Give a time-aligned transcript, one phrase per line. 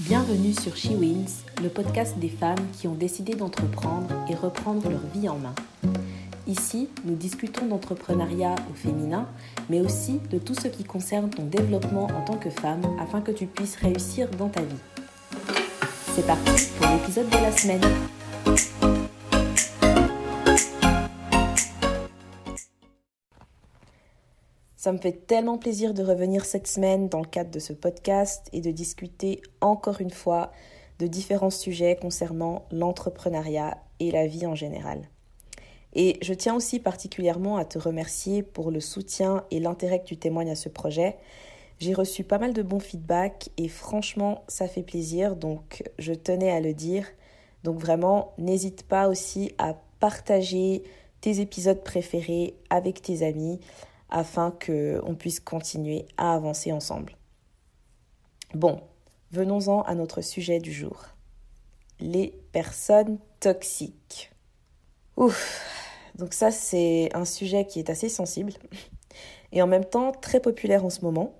[0.00, 5.06] Bienvenue sur She Wins, le podcast des femmes qui ont décidé d'entreprendre et reprendre leur
[5.14, 5.54] vie en main.
[6.48, 9.28] Ici, nous discutons d'entrepreneuriat au féminin,
[9.70, 13.30] mais aussi de tout ce qui concerne ton développement en tant que femme afin que
[13.30, 14.82] tu puisses réussir dans ta vie.
[16.16, 18.93] C'est parti pour l'épisode de la semaine.
[24.84, 28.50] Ça me fait tellement plaisir de revenir cette semaine dans le cadre de ce podcast
[28.52, 30.52] et de discuter encore une fois
[30.98, 35.08] de différents sujets concernant l'entrepreneuriat et la vie en général.
[35.94, 40.18] Et je tiens aussi particulièrement à te remercier pour le soutien et l'intérêt que tu
[40.18, 41.16] témoignes à ce projet.
[41.78, 46.50] J'ai reçu pas mal de bons feedbacks et franchement, ça fait plaisir, donc je tenais
[46.50, 47.06] à le dire.
[47.62, 50.82] Donc vraiment, n'hésite pas aussi à partager
[51.22, 53.60] tes épisodes préférés avec tes amis
[54.14, 57.16] afin qu'on puisse continuer à avancer ensemble.
[58.54, 58.80] Bon,
[59.32, 61.06] venons-en à notre sujet du jour.
[61.98, 64.30] Les personnes toxiques.
[65.16, 65.60] Ouf,
[66.14, 68.52] donc ça c'est un sujet qui est assez sensible
[69.52, 71.34] et en même temps très populaire en ce moment.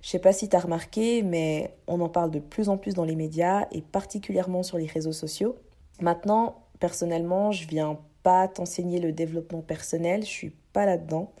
[0.00, 2.94] Je sais pas si tu as remarqué, mais on en parle de plus en plus
[2.94, 5.56] dans les médias et particulièrement sur les réseaux sociaux.
[6.00, 11.32] Maintenant, personnellement, je viens pas t'enseigner le développement personnel, je suis pas là-dedans.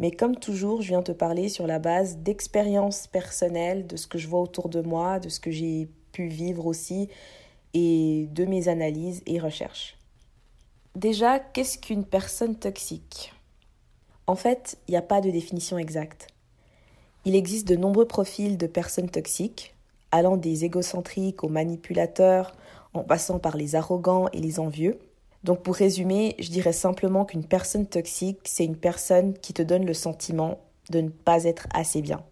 [0.00, 4.16] Mais comme toujours, je viens te parler sur la base d'expériences personnelles, de ce que
[4.16, 7.10] je vois autour de moi, de ce que j'ai pu vivre aussi,
[7.74, 9.98] et de mes analyses et recherches.
[10.96, 13.34] Déjà, qu'est-ce qu'une personne toxique?
[14.26, 16.28] En fait, il n'y a pas de définition exacte.
[17.26, 19.74] Il existe de nombreux profils de personnes toxiques,
[20.12, 22.56] allant des égocentriques aux manipulateurs,
[22.94, 24.98] en passant par les arrogants et les envieux.
[25.44, 29.86] Donc pour résumer, je dirais simplement qu'une personne toxique, c'est une personne qui te donne
[29.86, 30.58] le sentiment
[30.90, 32.22] de ne pas être assez bien.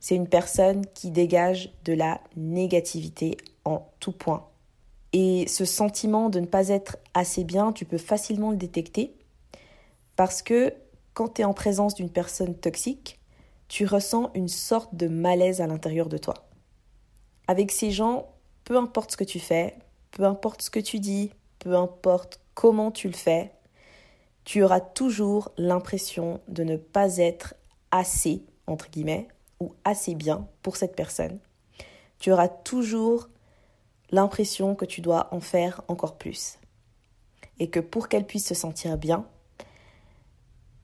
[0.00, 4.46] C'est une personne qui dégage de la négativité en tout point.
[5.12, 9.14] Et ce sentiment de ne pas être assez bien, tu peux facilement le détecter
[10.16, 10.74] parce que
[11.14, 13.18] quand tu es en présence d'une personne toxique,
[13.68, 16.34] tu ressens une sorte de malaise à l'intérieur de toi.
[17.46, 18.28] Avec ces gens,
[18.64, 19.76] peu importe ce que tu fais,
[20.10, 23.52] peu importe ce que tu dis, peu importe comment tu le fais,
[24.44, 27.54] tu auras toujours l'impression de ne pas être
[27.90, 29.28] assez, entre guillemets,
[29.60, 31.38] ou assez bien pour cette personne.
[32.18, 33.28] Tu auras toujours
[34.10, 36.58] l'impression que tu dois en faire encore plus.
[37.58, 39.26] Et que pour qu'elle puisse se sentir bien,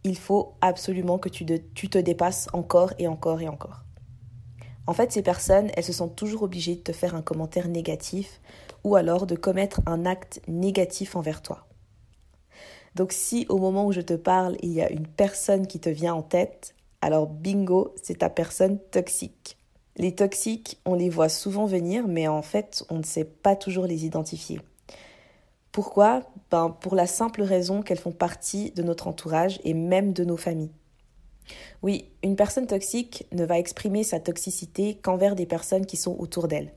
[0.02, 3.84] il faut absolument que tu, te dépasses encore et encore et encore.
[4.86, 8.40] En fait, ces personnes, elles se sentent toujours obligées de te faire un commentaire négatif
[8.84, 11.66] ou alors de commettre un acte négatif envers toi.
[12.94, 15.88] Donc si au moment où je te parle, il y a une personne qui te
[15.88, 19.58] vient en tête, alors bingo, c'est ta personne toxique.
[19.96, 23.86] Les toxiques, on les voit souvent venir, mais en fait, on ne sait pas toujours
[23.86, 24.60] les identifier.
[25.70, 26.22] Pourquoi?
[26.50, 30.36] Ben, Pour la simple raison qu'elles font partie de notre entourage et même de nos
[30.36, 30.72] familles.
[31.82, 36.48] Oui, une personne toxique ne va exprimer sa toxicité qu'envers des personnes qui sont autour
[36.48, 36.72] d'elle.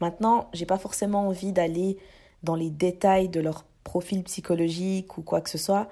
[0.00, 1.98] Maintenant, j'ai pas forcément envie d'aller
[2.42, 5.88] dans les détails de leur profil psychologique ou quoi que ce soit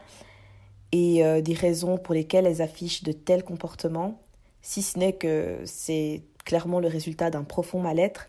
[0.95, 4.21] et euh, des raisons pour lesquelles elles affichent de tels comportements,
[4.63, 8.29] si ce n'est que c'est clairement le résultat d'un profond mal-être,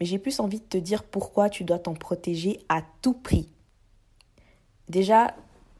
[0.00, 3.50] mais j'ai plus envie de te dire pourquoi tu dois t'en protéger à tout prix.
[4.88, 5.34] Déjà,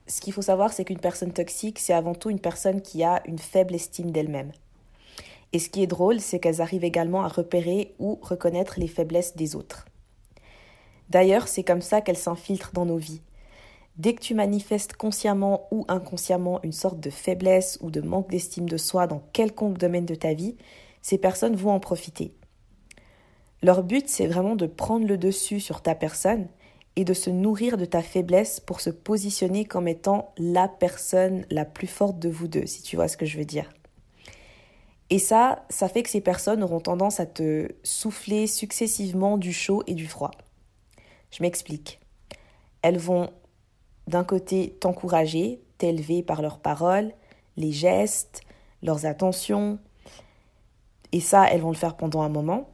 [0.07, 3.23] ce qu'il faut savoir, c'est qu'une personne toxique, c'est avant tout une personne qui a
[3.27, 4.53] une faible estime d'elle-même.
[5.53, 9.37] Et ce qui est drôle, c'est qu'elles arrivent également à repérer ou reconnaître les faiblesses
[9.37, 9.87] des autres.
[11.09, 13.23] D'ailleurs, c'est comme ça qu'elles s'infiltrent dans nos vies.
[13.97, 18.69] Dès que tu manifestes consciemment ou inconsciemment une sorte de faiblesse ou de manque d'estime
[18.69, 20.57] de soi dans quelconque domaine de ta vie,
[21.01, 22.35] ces personnes vont en profiter.
[23.63, 26.49] Leur but, c'est vraiment de prendre le dessus sur ta personne
[26.97, 31.65] et de se nourrir de ta faiblesse pour se positionner comme étant la personne la
[31.65, 33.71] plus forte de vous deux, si tu vois ce que je veux dire.
[35.11, 39.83] Et ça, ça fait que ces personnes auront tendance à te souffler successivement du chaud
[39.87, 40.33] et du froid.
[41.31, 42.01] Je m'explique.
[42.83, 43.31] Elles vont
[44.09, 47.13] d'un côté t'encourager, t'élever par leurs paroles,
[47.57, 48.43] les gestes,
[48.83, 49.79] leurs attentions.
[51.13, 52.69] Et ça, elles vont le faire pendant un moment.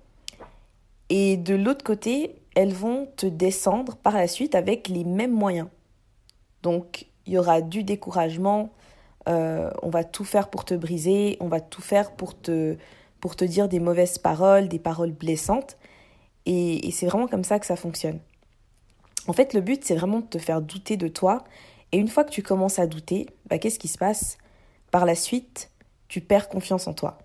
[1.09, 5.69] Et de l'autre côté, elles vont te descendre par la suite avec les mêmes moyens.
[6.63, 8.71] Donc, il y aura du découragement,
[9.29, 12.77] euh, on va tout faire pour te briser, on va tout faire pour te,
[13.21, 15.77] pour te dire des mauvaises paroles, des paroles blessantes.
[16.47, 18.19] Et, c'est vraiment comme ça que ça fonctionne.
[19.29, 21.45] En fait, le but, c'est vraiment de te faire douter de toi.
[21.93, 24.39] Et une fois que tu commences à douter, bah, qu'est-ce qui se passe?
[24.91, 25.71] Par la suite,
[26.09, 27.19] tu perds confiance en toi.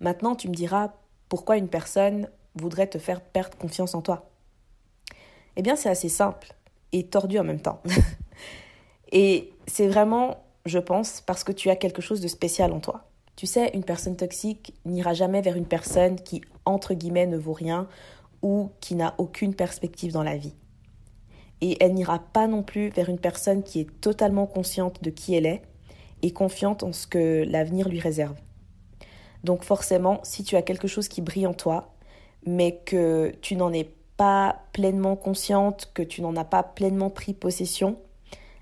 [0.00, 0.92] Maintenant, tu me diras
[1.28, 4.30] pourquoi une personne voudrait te faire perdre confiance en toi
[5.56, 6.54] Eh bien, c'est assez simple
[6.92, 7.82] et tordu en même temps.
[9.12, 13.04] et c'est vraiment, je pense, parce que tu as quelque chose de spécial en toi.
[13.36, 17.52] Tu sais, une personne toxique n'ira jamais vers une personne qui, entre guillemets, ne vaut
[17.52, 17.86] rien
[18.42, 20.54] ou qui n'a aucune perspective dans la vie.
[21.60, 25.34] Et elle n'ira pas non plus vers une personne qui est totalement consciente de qui
[25.34, 25.62] elle est
[26.22, 28.36] et confiante en ce que l'avenir lui réserve.
[29.44, 31.94] Donc forcément, si tu as quelque chose qui brille en toi,
[32.44, 37.34] mais que tu n'en es pas pleinement consciente, que tu n'en as pas pleinement pris
[37.34, 37.98] possession,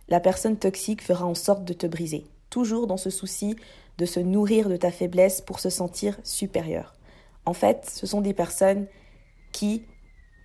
[0.08, 3.56] la personne toxique fera en sorte de te briser, toujours dans ce souci
[3.98, 6.94] de se nourrir de ta faiblesse pour se sentir supérieur.
[7.44, 8.86] En fait, ce sont des personnes
[9.52, 9.86] qui,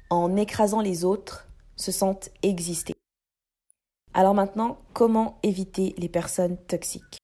[0.10, 2.94] en écrasant les autres, se sentent exister.
[4.14, 7.18] Alors maintenant, comment éviter les personnes toxiques?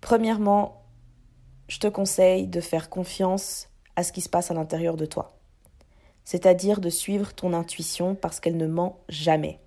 [0.00, 0.84] Premièrement,
[1.68, 5.38] je te conseille de faire confiance à ce qui se passe à l'intérieur de toi.
[6.24, 9.60] C'est-à-dire de suivre ton intuition parce qu'elle ne ment jamais.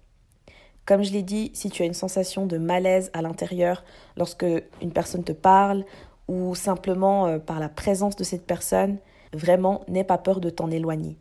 [0.89, 3.83] Comme je l'ai dit, si tu as une sensation de malaise à l'intérieur
[4.17, 4.43] lorsque
[4.81, 5.85] une personne te parle
[6.27, 8.97] ou simplement euh, par la présence de cette personne,
[9.31, 11.15] vraiment n'aie pas peur de t'en éloigner.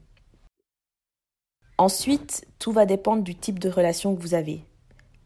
[1.77, 4.65] Ensuite, tout va dépendre du type de relation que vous avez.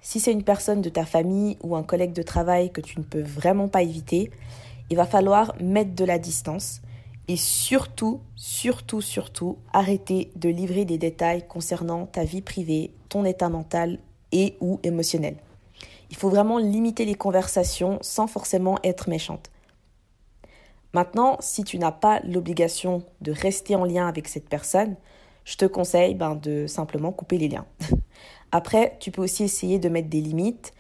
[0.01, 3.05] Si c'est une personne de ta famille ou un collègue de travail que tu ne
[3.05, 4.33] peux vraiment pas éviter,
[4.91, 6.83] il va falloir mettre de la distance
[7.29, 13.49] et surtout, surtout, surtout, arrêter de livrer des détails concernant ta vie privée, ton état
[13.49, 14.01] mental
[14.33, 15.37] et ou émotionnel.
[16.11, 19.51] Il faut vraiment limiter les conversations sans forcément être méchante.
[20.93, 24.97] Maintenant, si tu n'as pas l'obligation de rester en lien avec cette personne,
[25.45, 27.67] je te conseille ben, de simplement couper les liens.
[28.53, 30.75] Après, tu peux aussi essayer de mettre des limites,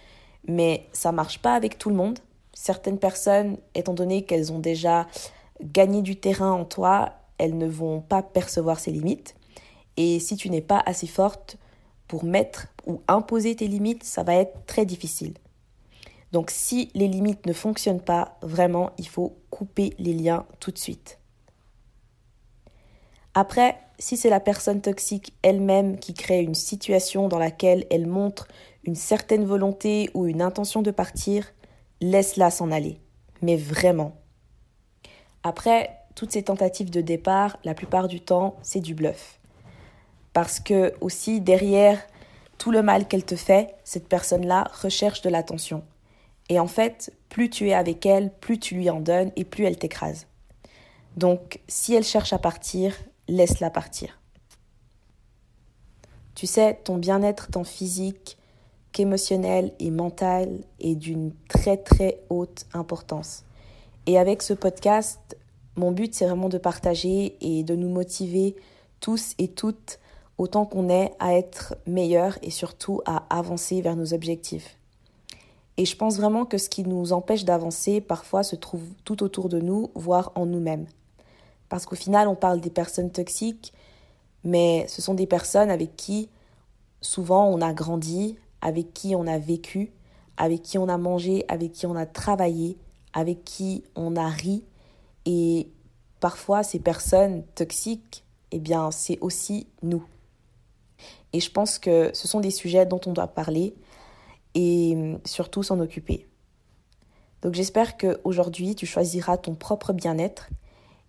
[0.46, 2.18] mais ça marche pas avec tout le monde
[2.54, 5.06] certaines personnes, étant donné qu'elles ont déjà
[5.62, 9.34] gagné du terrain en toi, elles ne vont pas percevoir ces limites.
[9.96, 11.56] Et si tu n'es pas assez forte
[12.12, 15.32] pour mettre ou imposer tes limites, ça va être très difficile.
[16.30, 20.76] Donc si les limites ne fonctionnent pas, vraiment, il faut couper les liens tout de
[20.76, 21.20] suite.
[23.32, 28.46] Après, si c'est la personne toxique elle-même qui crée une situation dans laquelle elle montre
[28.84, 31.50] une certaine volonté ou une intention de partir,
[32.02, 33.00] laisse-la s'en aller.
[33.40, 34.20] Mais vraiment.
[35.44, 39.38] Après, toutes ces tentatives de départ, la plupart du temps, c'est du bluff.
[40.32, 42.00] Parce que aussi derrière
[42.58, 45.82] tout le mal qu'elle te fait, cette personne-là recherche de l'attention.
[46.48, 49.64] Et en fait, plus tu es avec elle, plus tu lui en donnes et plus
[49.64, 50.26] elle t'écrase.
[51.16, 52.94] Donc, si elle cherche à partir,
[53.28, 54.18] laisse-la partir.
[56.34, 58.38] Tu sais, ton bien-être, ton physique,
[58.92, 63.44] qu'émotionnel et mental est d'une très très haute importance.
[64.06, 65.36] Et avec ce podcast,
[65.76, 68.54] mon but c'est vraiment de partager et de nous motiver
[69.00, 69.98] tous et toutes
[70.42, 74.76] autant qu'on est à être meilleurs et surtout à avancer vers nos objectifs.
[75.76, 79.48] Et je pense vraiment que ce qui nous empêche d'avancer parfois se trouve tout autour
[79.48, 80.86] de nous, voire en nous-mêmes.
[81.68, 83.72] Parce qu'au final, on parle des personnes toxiques,
[84.44, 86.28] mais ce sont des personnes avec qui
[87.00, 89.92] souvent on a grandi, avec qui on a vécu,
[90.36, 92.76] avec qui on a mangé, avec qui on a travaillé,
[93.12, 94.64] avec qui on a ri.
[95.24, 95.70] Et
[96.20, 100.04] parfois, ces personnes toxiques, eh bien, c'est aussi nous.
[101.32, 103.74] Et je pense que ce sont des sujets dont on doit parler
[104.54, 106.28] et surtout s'en occuper.
[107.40, 110.50] Donc j'espère qu'aujourd'hui, tu choisiras ton propre bien-être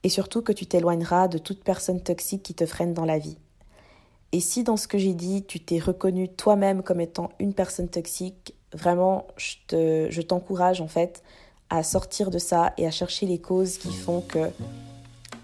[0.04, 3.38] et surtout que tu t'éloigneras de toute personne toxique qui te freine dans la vie.
[4.32, 7.88] Et si dans ce que j'ai dit, tu t'es reconnu toi-même comme étant une personne
[7.88, 11.22] toxique, vraiment, je t'encourage en fait
[11.70, 14.50] à sortir de ça et à chercher les causes qui font que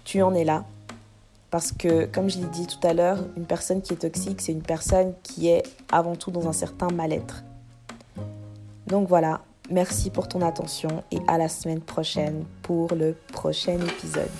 [0.04, 0.64] tu en es là.
[1.50, 4.52] Parce que, comme je l'ai dit tout à l'heure, une personne qui est toxique, c'est
[4.52, 7.42] une personne qui est avant tout dans un certain mal-être.
[8.86, 9.40] Donc voilà,
[9.70, 14.30] merci pour ton attention et à la semaine prochaine pour le prochain épisode.